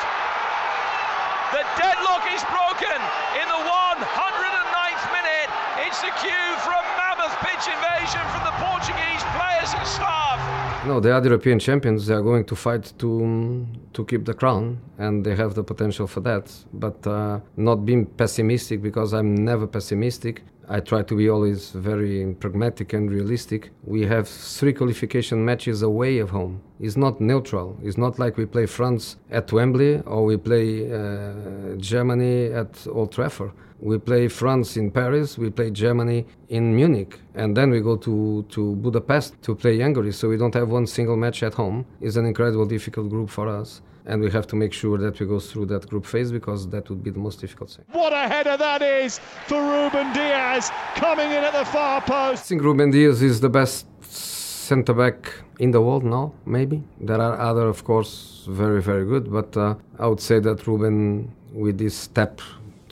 The 1.50 1.66
deadlock 1.82 2.30
is 2.30 2.46
broken 2.46 3.02
in 3.42 3.48
the 3.50 3.62
109th 3.66 5.06
minute. 5.10 5.50
It's 5.90 5.98
the 5.98 6.14
cue 6.22 6.54
for 6.62 6.78
pitch 7.18 7.68
invasion 7.68 8.22
from 8.32 8.44
the 8.44 8.56
Portuguese 8.66 9.24
players 9.36 9.74
and 9.78 9.88
staff. 9.88 10.40
No, 10.86 11.00
they 11.00 11.12
are 11.12 11.22
the 11.22 11.30
European 11.30 11.60
champions. 11.60 12.08
They 12.08 12.14
are 12.14 12.22
going 12.22 12.46
to 12.46 12.56
fight 12.56 12.94
to 13.00 13.66
to 13.94 14.06
keep 14.06 14.26
the 14.26 14.34
crown, 14.34 14.80
and 14.98 15.24
they 15.26 15.36
have 15.36 15.54
the 15.54 15.64
potential 15.64 16.08
for 16.08 16.22
that. 16.22 16.52
But 16.74 17.06
uh, 17.08 17.40
not 17.56 17.86
being 17.86 18.06
pessimistic 18.06 18.82
because 18.82 19.14
I'm 19.14 19.36
never 19.36 19.68
pessimistic. 19.68 20.42
I 20.70 20.80
try 20.80 21.02
to 21.04 21.16
be 21.16 21.30
always 21.30 21.72
very 21.72 22.34
pragmatic 22.40 22.94
and 22.94 23.12
realistic. 23.12 23.72
We 23.84 24.06
have 24.06 24.28
three 24.28 24.74
qualification 24.74 25.44
matches 25.44 25.82
away 25.82 26.20
of 26.20 26.30
home. 26.30 26.62
It's 26.80 26.96
not 26.96 27.20
neutral. 27.20 27.78
It's 27.84 27.98
not 27.98 28.18
like 28.18 28.38
we 28.38 28.46
play 28.46 28.66
France 28.66 29.18
at 29.30 29.52
Wembley 29.52 30.00
or 30.06 30.24
we 30.24 30.38
play 30.38 30.92
uh, 30.92 31.76
Germany 31.78 32.46
at 32.46 32.88
Old 32.88 33.12
Trafford. 33.12 33.52
We 33.84 33.98
play 33.98 34.30
France 34.30 34.78
in 34.78 34.92
Paris, 34.92 35.38
we 35.38 35.50
play 35.50 35.70
Germany 35.70 36.26
in 36.48 36.74
Munich, 36.74 37.20
and 37.36 37.58
then 37.58 37.70
we 37.70 37.82
go 37.82 37.98
to, 37.98 38.46
to 38.48 38.76
Budapest 38.78 39.42
to 39.42 39.56
play 39.56 39.78
Hungary. 39.82 40.14
So 40.14 40.30
we 40.30 40.38
don't 40.38 40.54
have 40.54 40.70
one 40.70 40.88
single 40.88 41.18
match 41.18 41.44
at 41.44 41.54
home. 41.54 41.86
It's 42.00 42.16
an 42.16 42.26
incredible, 42.26 42.66
difficult 42.66 43.10
group 43.10 43.30
for 43.30 43.50
us. 43.50 43.82
And 44.06 44.22
we 44.22 44.32
have 44.32 44.48
to 44.48 44.56
make 44.56 44.72
sure 44.72 44.98
that 45.00 45.20
we 45.20 45.26
go 45.26 45.38
through 45.38 45.66
that 45.66 45.90
group 45.90 46.06
phase 46.06 46.32
because 46.32 46.66
that 46.70 46.90
would 46.90 47.04
be 47.04 47.10
the 47.10 47.20
most 47.20 47.42
difficult 47.42 47.72
thing. 47.72 47.84
What 47.92 48.14
a 48.14 48.26
header 48.30 48.56
that 48.56 48.82
is 48.82 49.20
for 49.48 49.62
Ruben 49.62 50.14
Dias 50.14 50.72
coming 50.96 51.32
in 51.32 51.44
at 51.44 51.52
the 51.52 51.66
far 51.66 52.00
post. 52.00 52.44
I 52.44 52.46
think 52.48 52.62
Ruben 52.62 52.90
Dias 52.90 53.22
is 53.22 53.42
the 53.42 53.50
best 53.50 53.86
centre 54.02 54.94
back 54.94 55.34
in 55.60 55.72
the 55.72 55.82
world 55.82 56.06
now, 56.06 56.34
maybe. 56.46 56.82
There 57.02 57.20
are 57.20 57.38
other, 57.38 57.68
of 57.68 57.84
course, 57.84 58.46
very, 58.48 58.82
very 58.82 59.06
good, 59.06 59.30
but 59.30 59.58
uh, 59.58 59.76
I 60.00 60.08
would 60.08 60.22
say 60.22 60.40
that 60.40 60.68
Ruben, 60.68 61.34
with 61.54 61.78
this 61.78 61.96
step 61.96 62.40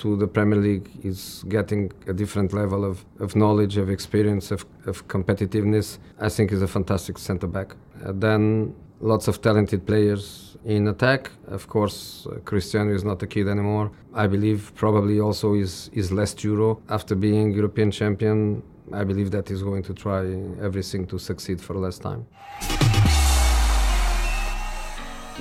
to 0.01 0.15
the 0.15 0.27
Premier 0.27 0.59
League, 0.59 0.89
is 1.03 1.43
getting 1.47 1.91
a 2.07 2.13
different 2.13 2.53
level 2.53 2.83
of, 2.83 3.05
of 3.19 3.35
knowledge, 3.35 3.77
of 3.77 3.89
experience, 3.89 4.51
of, 4.51 4.65
of 4.85 5.07
competitiveness. 5.07 5.99
I 6.19 6.29
think 6.29 6.49
he's 6.51 6.61
a 6.61 6.67
fantastic 6.67 7.17
centre 7.17 7.47
back. 7.47 7.75
Uh, 8.03 8.11
then 8.13 8.73
lots 8.99 9.27
of 9.27 9.41
talented 9.41 9.85
players 9.85 10.57
in 10.65 10.87
attack. 10.87 11.31
Of 11.47 11.67
course, 11.67 12.27
uh, 12.27 12.39
Cristiano 12.45 12.93
is 12.93 13.03
not 13.03 13.21
a 13.23 13.27
kid 13.27 13.47
anymore. 13.47 13.91
I 14.13 14.27
believe 14.27 14.71
probably 14.75 15.19
also 15.19 15.53
is 15.53 15.89
is 15.93 16.11
less 16.11 16.43
Euro 16.43 16.81
after 16.89 17.15
being 17.15 17.51
European 17.51 17.91
champion. 17.91 18.63
I 18.93 19.03
believe 19.03 19.29
that 19.31 19.49
he's 19.49 19.63
going 19.63 19.83
to 19.83 19.93
try 19.93 20.23
everything 20.67 21.07
to 21.07 21.17
succeed 21.17 21.61
for 21.61 21.75
less 21.75 21.97
time. 21.99 22.25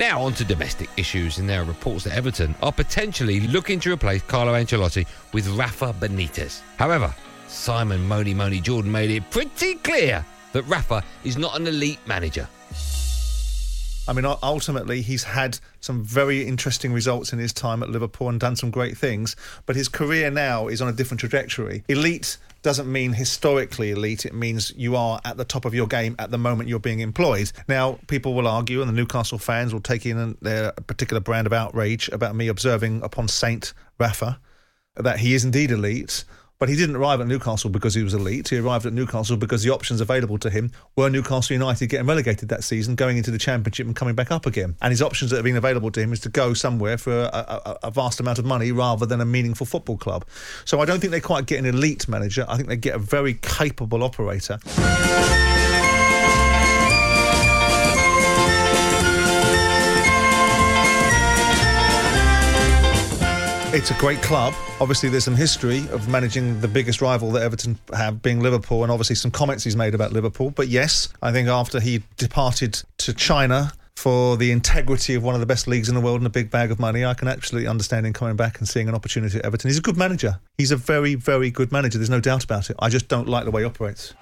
Now 0.01 0.23
on 0.23 0.33
to 0.37 0.47
domestic 0.47 0.89
issues, 0.97 1.37
and 1.37 1.47
there 1.47 1.61
are 1.61 1.65
reports 1.65 2.05
that 2.05 2.17
Everton 2.17 2.55
are 2.63 2.73
potentially 2.73 3.41
looking 3.41 3.79
to 3.81 3.93
replace 3.93 4.23
Carlo 4.23 4.55
Ancelotti 4.55 5.07
with 5.35 5.47
Rafa 5.49 5.93
Benitez. 5.93 6.63
However, 6.79 7.15
Simon 7.49 8.09
Money 8.09 8.33
Money 8.33 8.61
Jordan 8.61 8.91
made 8.91 9.11
it 9.11 9.31
pretty 9.31 9.75
clear 9.75 10.25
that 10.55 10.63
Rafa 10.63 11.05
is 11.23 11.37
not 11.37 11.61
an 11.61 11.67
elite 11.67 11.99
manager. 12.07 12.49
I 14.11 14.13
mean, 14.13 14.25
ultimately, 14.43 15.03
he's 15.03 15.23
had 15.23 15.61
some 15.79 16.03
very 16.03 16.45
interesting 16.45 16.93
results 16.93 17.33
in 17.33 17.39
his 17.39 17.53
time 17.53 17.81
at 17.81 17.91
Liverpool 17.91 18.29
and 18.29 18.41
done 18.41 18.57
some 18.57 18.73
great 18.73 18.99
things, 18.99 19.37
but 19.67 19.77
his 19.77 19.89
career 19.89 20.33
now 20.33 20.67
is 20.67 20.83
on 20.83 20.89
a 20.89 20.93
different 20.93 21.21
trajectory. 21.21 21.85
Elite 21.87 22.37
doesn't 22.63 22.91
mean 22.91 23.13
historically 23.13 23.93
elite, 23.93 24.27
it 24.27 24.35
means 24.35 24.73
you 24.77 24.97
are 24.97 25.21
at 25.25 25.37
the 25.37 25.45
top 25.45 25.65
of 25.65 25.75
your 25.75 25.87
game 25.87 26.17
at 26.19 26.33
the 26.33 26.39
moment 26.39 26.69
you're 26.69 26.81
being 26.81 26.99
employed. 26.99 27.53
Now, 27.69 28.01
people 28.09 28.35
will 28.35 28.49
argue, 28.49 28.81
and 28.81 28.89
the 28.89 28.95
Newcastle 28.95 29.39
fans 29.39 29.73
will 29.73 29.81
take 29.81 30.05
in 30.05 30.37
their 30.43 30.73
particular 30.73 31.21
brand 31.21 31.47
of 31.47 31.53
outrage 31.53 32.09
about 32.09 32.35
me 32.35 32.49
observing 32.49 33.03
upon 33.05 33.29
Saint 33.29 33.75
Rafa 34.01 34.41
that 34.97 35.21
he 35.21 35.35
is 35.35 35.45
indeed 35.45 35.71
elite. 35.71 36.25
But 36.61 36.69
he 36.69 36.77
didn't 36.77 36.97
arrive 36.97 37.23
at 37.23 37.27
Newcastle 37.27 37.71
because 37.71 37.95
he 37.95 38.03
was 38.03 38.13
elite. 38.13 38.51
He 38.51 38.59
arrived 38.59 38.85
at 38.85 38.93
Newcastle 38.93 39.39
because 39.39 39.63
the 39.63 39.71
options 39.71 40.03
available 40.03 40.37
to 40.39 40.51
him 40.51 40.71
were 40.95 41.09
Newcastle 41.09 41.55
United 41.55 41.87
getting 41.87 42.07
relegated 42.07 42.51
that 42.51 42.63
season, 42.63 42.97
going 42.97 43.17
into 43.17 43.31
the 43.31 43.39
Championship 43.39 43.87
and 43.87 43.97
coming 43.97 44.15
back 44.15 44.31
up 44.31 44.45
again. 44.45 44.77
And 44.83 44.91
his 44.91 45.01
options 45.01 45.31
that 45.31 45.39
have 45.39 45.45
been 45.45 45.57
available 45.57 45.91
to 45.91 46.01
him 46.01 46.13
is 46.13 46.21
to 46.21 46.29
go 46.29 46.53
somewhere 46.53 46.99
for 46.99 47.23
a, 47.23 47.29
a, 47.65 47.79
a 47.85 47.91
vast 47.91 48.21
amount 48.21 48.39
of 48.39 48.45
money 48.45 48.73
rather 48.73 49.07
than 49.07 49.23
a 49.23 49.25
meaningful 49.25 49.65
football 49.65 49.97
club. 49.97 50.27
So 50.67 50.81
I 50.81 50.85
don't 50.85 51.01
think 51.01 51.13
they 51.13 51.21
quite 51.21 51.47
get 51.47 51.59
an 51.59 51.65
elite 51.65 52.09
manager. 52.09 52.45
I 52.47 52.57
think 52.57 52.69
they 52.69 52.77
get 52.77 52.95
a 52.95 52.99
very 52.99 53.35
capable 53.35 54.05
operator. 54.05 54.59
It's 63.73 63.93
a 63.93 63.95
great 63.95 64.21
club. 64.21 64.53
Obviously, 64.81 65.11
there's 65.11 65.23
some 65.23 65.37
history 65.37 65.89
of 65.91 66.09
managing 66.09 66.61
the 66.61 66.67
biggest 66.67 67.01
rival 67.01 67.31
that 67.31 67.43
Everton 67.45 67.79
have, 67.95 68.21
being 68.21 68.41
Liverpool, 68.41 68.83
and 68.83 68.91
obviously 68.91 69.15
some 69.15 69.31
comments 69.31 69.63
he's 69.63 69.77
made 69.77 69.95
about 69.95 70.13
Liverpool. 70.13 70.51
But 70.51 70.67
yes, 70.67 71.09
I 71.23 71.31
think 71.31 71.47
after 71.47 71.79
he 71.79 72.03
departed 72.17 72.83
to 72.99 73.15
China 73.15 73.73
for 73.95 74.37
the 74.37 74.51
integrity 74.51 75.15
of 75.15 75.23
one 75.23 75.35
of 75.35 75.41
the 75.41 75.47
best 75.47 75.69
leagues 75.69 75.89
in 75.89 75.95
the 75.95 76.01
world 76.01 76.19
and 76.19 76.27
a 76.27 76.31
big 76.31 76.51
bag 76.51 76.73
of 76.73 76.81
money, 76.81 77.05
I 77.05 77.15
can 77.15 77.29
absolutely 77.29 77.69
understand 77.69 78.07
him 78.07 78.13
coming 78.13 78.35
back 78.35 78.59
and 78.59 78.69
seeing 78.69 78.89
an 78.89 78.95
opportunity 78.97 79.39
at 79.39 79.45
Everton. 79.45 79.69
He's 79.69 79.79
a 79.79 79.83
good 79.83 79.97
manager. 79.97 80.41
He's 80.59 80.73
a 80.73 80.77
very, 80.77 81.15
very 81.15 81.53
good 81.53 81.71
manager. 81.71 81.99
There's 81.99 82.11
no 82.11 82.21
doubt 82.21 82.43
about 82.43 82.71
it. 82.71 82.77
I 82.81 82.89
just 82.89 83.07
don't 83.07 83.29
like 83.29 83.45
the 83.45 83.53
way 83.53 83.63
he 83.63 83.67
operates. 83.67 84.15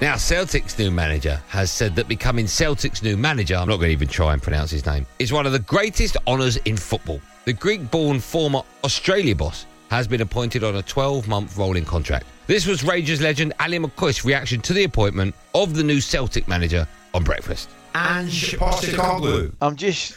Now, 0.00 0.14
Celtic's 0.14 0.78
new 0.78 0.92
manager 0.92 1.42
has 1.48 1.72
said 1.72 1.96
that 1.96 2.06
becoming 2.06 2.46
Celtic's 2.46 3.02
new 3.02 3.16
manager, 3.16 3.56
I'm 3.56 3.68
not 3.68 3.78
going 3.78 3.88
to 3.88 3.92
even 3.92 4.06
try 4.06 4.32
and 4.32 4.40
pronounce 4.40 4.70
his 4.70 4.86
name, 4.86 5.04
is 5.18 5.32
one 5.32 5.44
of 5.44 5.50
the 5.50 5.58
greatest 5.58 6.16
honours 6.24 6.56
in 6.58 6.76
football. 6.76 7.20
The 7.46 7.52
Greek 7.52 7.90
born 7.90 8.20
former 8.20 8.62
Australia 8.84 9.34
boss 9.34 9.66
has 9.90 10.06
been 10.06 10.20
appointed 10.20 10.62
on 10.62 10.76
a 10.76 10.82
12 10.82 11.26
month 11.26 11.56
rolling 11.56 11.84
contract. 11.84 12.26
This 12.46 12.64
was 12.64 12.84
Rangers 12.84 13.20
legend 13.20 13.54
Ali 13.58 13.80
McCoist's 13.80 14.24
reaction 14.24 14.60
to 14.60 14.72
the 14.72 14.84
appointment 14.84 15.34
of 15.52 15.74
the 15.74 15.82
new 15.82 16.00
Celtic 16.00 16.46
manager 16.46 16.86
on 17.12 17.24
breakfast. 17.24 17.68
Ange 17.96 18.56
Postecoglou. 18.56 19.52
I'm 19.60 19.74
just 19.74 20.14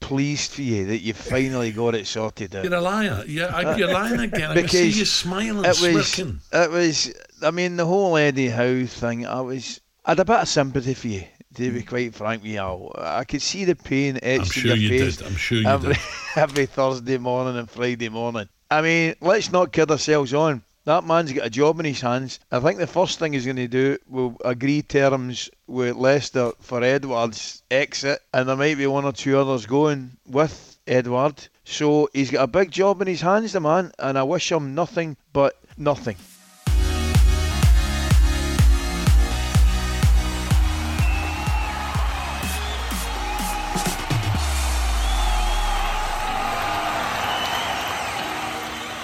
pleased 0.00 0.52
for 0.52 0.62
you 0.62 0.86
that 0.86 0.98
you 0.98 1.14
finally 1.14 1.72
got 1.72 1.94
it 1.94 2.06
sorted 2.06 2.54
out. 2.54 2.64
You're 2.64 2.74
a 2.74 2.80
liar. 2.80 3.24
You're, 3.26 3.52
I- 3.52 3.76
you're 3.76 3.92
lying 3.92 4.20
again. 4.20 4.50
I 4.50 4.54
can 4.54 4.68
see 4.68 4.90
you 4.90 5.04
smiling, 5.04 5.64
it 5.64 5.80
was, 5.94 6.08
smirking. 6.08 6.40
it 6.52 6.70
was. 6.70 7.12
I 7.42 7.50
mean, 7.50 7.76
the 7.76 7.86
whole 7.86 8.16
Eddie 8.16 8.48
Howe 8.48 8.86
thing. 8.86 9.26
I 9.26 9.40
was. 9.40 9.80
I 10.04 10.12
had 10.12 10.20
a 10.20 10.24
bit 10.24 10.40
of 10.40 10.48
sympathy 10.48 10.94
for 10.94 11.08
you. 11.08 11.24
To 11.54 11.72
be 11.72 11.82
mm. 11.82 11.88
quite 11.88 12.14
frank 12.14 12.42
with 12.42 12.52
you, 12.52 12.92
I 12.96 13.24
could 13.24 13.42
see 13.42 13.64
the 13.64 13.74
pain 13.74 14.18
etched 14.22 14.52
sure 14.52 14.74
in 14.74 14.80
your 14.80 14.92
you 14.92 15.00
face. 15.00 15.16
did. 15.16 15.26
I'm 15.26 15.36
sure 15.36 15.58
you 15.58 15.66
every, 15.66 15.94
did. 15.94 16.02
every 16.36 16.66
Thursday 16.66 17.18
morning 17.18 17.58
and 17.58 17.68
Friday 17.68 18.08
morning. 18.08 18.48
I 18.70 18.82
mean, 18.82 19.14
let's 19.20 19.50
not 19.50 19.72
kid 19.72 19.90
ourselves 19.90 20.34
on. 20.34 20.62
That 20.88 21.04
man's 21.04 21.34
got 21.34 21.44
a 21.44 21.50
job 21.50 21.78
in 21.80 21.84
his 21.84 22.00
hands. 22.00 22.40
I 22.50 22.60
think 22.60 22.78
the 22.78 22.86
first 22.86 23.18
thing 23.18 23.34
he's 23.34 23.44
going 23.44 23.56
to 23.56 23.68
do 23.68 23.98
will 24.08 24.38
agree 24.42 24.80
terms 24.80 25.50
with 25.66 25.96
Leicester 25.96 26.52
for 26.60 26.82
Edward's 26.82 27.62
exit, 27.70 28.22
and 28.32 28.48
there 28.48 28.56
might 28.56 28.78
be 28.78 28.86
one 28.86 29.04
or 29.04 29.12
two 29.12 29.38
others 29.38 29.66
going 29.66 30.16
with 30.26 30.78
Edward. 30.86 31.46
So 31.62 32.08
he's 32.14 32.30
got 32.30 32.44
a 32.44 32.46
big 32.46 32.70
job 32.70 33.02
in 33.02 33.06
his 33.06 33.20
hands, 33.20 33.52
the 33.52 33.60
man, 33.60 33.92
and 33.98 34.18
I 34.18 34.22
wish 34.22 34.50
him 34.50 34.74
nothing 34.74 35.18
but 35.34 35.60
nothing. 35.76 36.16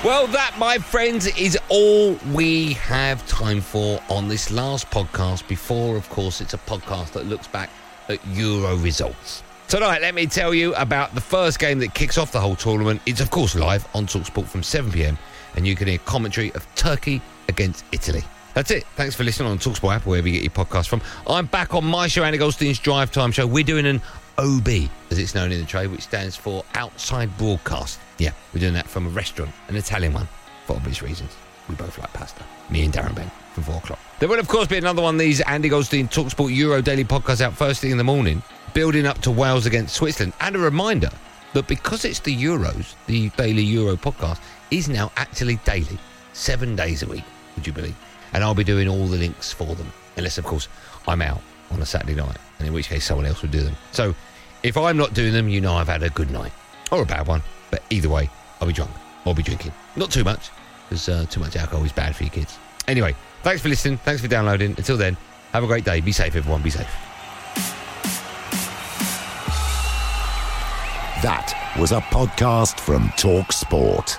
Well, 0.04 0.26
that, 0.26 0.56
my 0.58 0.76
friends, 0.76 1.26
is 1.28 1.58
all 1.70 2.18
we 2.34 2.74
have 2.74 3.26
time 3.26 3.62
for 3.62 4.02
on 4.10 4.28
this 4.28 4.50
last 4.50 4.90
podcast 4.90 5.48
before, 5.48 5.96
of 5.96 6.10
course, 6.10 6.42
it's 6.42 6.52
a 6.52 6.58
podcast 6.58 7.12
that 7.12 7.24
looks 7.24 7.46
back 7.46 7.70
at 8.10 8.18
Euro 8.26 8.76
results. 8.76 9.42
Tonight, 9.66 10.02
let 10.02 10.14
me 10.14 10.26
tell 10.26 10.52
you 10.52 10.74
about 10.74 11.14
the 11.14 11.22
first 11.22 11.58
game 11.58 11.78
that 11.78 11.94
kicks 11.94 12.18
off 12.18 12.32
the 12.32 12.38
whole 12.38 12.54
tournament. 12.54 13.00
It's, 13.06 13.22
of 13.22 13.30
course, 13.30 13.54
live 13.54 13.88
on 13.94 14.06
Talksport 14.06 14.46
from 14.46 14.62
7 14.62 14.92
pm, 14.92 15.16
and 15.56 15.66
you 15.66 15.74
can 15.74 15.88
hear 15.88 15.96
commentary 15.96 16.52
of 16.52 16.66
Turkey 16.74 17.22
against 17.48 17.86
Italy. 17.90 18.24
That's 18.52 18.70
it. 18.70 18.84
Thanks 18.96 19.14
for 19.14 19.24
listening 19.24 19.48
on 19.48 19.58
Talksport 19.58 19.96
app, 19.96 20.04
wherever 20.04 20.28
you 20.28 20.38
get 20.38 20.42
your 20.42 20.66
podcast 20.66 20.88
from. 20.88 21.00
I'm 21.26 21.46
back 21.46 21.72
on 21.72 21.82
my 21.82 22.08
show, 22.08 22.24
Andy 22.24 22.36
Goldstein's 22.36 22.78
Drive 22.78 23.10
Time 23.10 23.32
Show. 23.32 23.46
We're 23.46 23.64
doing 23.64 23.86
an 23.86 24.02
OB, 24.38 24.68
as 25.10 25.18
it's 25.18 25.34
known 25.34 25.52
in 25.52 25.60
the 25.60 25.66
trade, 25.66 25.90
which 25.90 26.02
stands 26.02 26.36
for 26.36 26.64
Outside 26.74 27.36
Broadcast. 27.38 28.00
Yeah, 28.18 28.32
we're 28.52 28.60
doing 28.60 28.74
that 28.74 28.88
from 28.88 29.06
a 29.06 29.10
restaurant, 29.10 29.52
an 29.68 29.76
Italian 29.76 30.12
one, 30.12 30.28
for 30.66 30.76
obvious 30.76 31.02
reasons. 31.02 31.36
We 31.68 31.76
both 31.76 31.98
like 31.98 32.12
pasta. 32.12 32.44
Me 32.68 32.84
and 32.84 32.92
Darren 32.92 33.14
Bent 33.14 33.32
from 33.52 33.62
4 33.64 33.76
o'clock. 33.76 33.98
There 34.18 34.28
will, 34.28 34.38
of 34.38 34.48
course, 34.48 34.66
be 34.66 34.76
another 34.76 35.02
one 35.02 35.14
of 35.14 35.18
these 35.18 35.40
Andy 35.42 35.68
Goldstein 35.68 36.08
Talksport 36.08 36.54
Euro 36.54 36.82
Daily 36.82 37.04
podcast 37.04 37.40
out 37.40 37.54
first 37.54 37.80
thing 37.80 37.90
in 37.90 37.98
the 37.98 38.04
morning, 38.04 38.42
building 38.74 39.06
up 39.06 39.18
to 39.22 39.30
Wales 39.30 39.66
against 39.66 39.94
Switzerland. 39.94 40.34
And 40.40 40.56
a 40.56 40.58
reminder 40.58 41.10
that 41.52 41.68
because 41.68 42.04
it's 42.04 42.20
the 42.20 42.34
Euros, 42.34 42.94
the 43.06 43.30
Daily 43.30 43.62
Euro 43.62 43.96
podcast 43.96 44.40
is 44.70 44.88
now 44.88 45.12
actually 45.16 45.56
daily, 45.64 45.98
seven 46.32 46.74
days 46.74 47.02
a 47.02 47.06
week, 47.06 47.24
would 47.54 47.66
you 47.66 47.72
believe? 47.72 47.96
And 48.32 48.42
I'll 48.42 48.54
be 48.54 48.64
doing 48.64 48.88
all 48.88 49.06
the 49.06 49.16
links 49.16 49.52
for 49.52 49.74
them, 49.74 49.90
unless, 50.16 50.38
of 50.38 50.44
course, 50.44 50.68
I'm 51.06 51.22
out 51.22 51.40
on 51.70 51.80
a 51.82 51.86
Saturday 51.86 52.14
night, 52.14 52.36
and 52.58 52.68
in 52.68 52.74
which 52.74 52.88
case 52.88 53.04
someone 53.04 53.26
else 53.26 53.42
will 53.42 53.50
do 53.50 53.60
them. 53.60 53.76
So 53.92 54.14
if 54.62 54.76
I'm 54.76 54.96
not 54.96 55.14
doing 55.14 55.32
them, 55.32 55.48
you 55.48 55.60
know 55.60 55.74
I've 55.74 55.88
had 55.88 56.02
a 56.02 56.10
good 56.10 56.30
night 56.30 56.52
or 56.90 57.02
a 57.02 57.06
bad 57.06 57.26
one. 57.26 57.42
But 57.70 57.82
either 57.90 58.08
way, 58.08 58.30
I'll 58.60 58.68
be 58.68 58.72
drunk. 58.72 58.90
I'll 59.26 59.34
be 59.34 59.42
drinking. 59.42 59.72
Not 59.96 60.10
too 60.10 60.24
much, 60.24 60.50
because 60.88 61.08
uh, 61.08 61.26
too 61.28 61.40
much 61.40 61.56
alcohol 61.56 61.84
is 61.84 61.92
bad 61.92 62.14
for 62.14 62.24
your 62.24 62.30
kids. 62.30 62.58
Anyway, 62.86 63.14
thanks 63.42 63.62
for 63.62 63.68
listening. 63.68 63.98
Thanks 63.98 64.20
for 64.20 64.28
downloading. 64.28 64.74
Until 64.76 64.96
then, 64.96 65.16
have 65.52 65.64
a 65.64 65.66
great 65.66 65.84
day. 65.84 66.00
Be 66.00 66.12
safe, 66.12 66.36
everyone. 66.36 66.62
Be 66.62 66.70
safe. 66.70 66.88
That 71.22 71.74
was 71.78 71.92
a 71.92 72.00
podcast 72.00 72.78
from 72.78 73.10
Talk 73.16 73.50
Sport. 73.50 74.18